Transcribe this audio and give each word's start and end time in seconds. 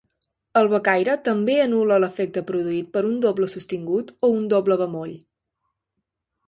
El 0.61 0.69
becaire 0.69 1.13
també 1.27 1.57
anul·la 1.65 1.99
l'efecte 2.05 2.43
produït 2.49 2.91
per 2.97 3.05
un 3.11 3.21
doble 3.27 3.51
sostingut 3.57 4.11
o 4.29 4.35
un 4.41 4.53
doble 4.57 4.81
bemoll. 4.85 5.19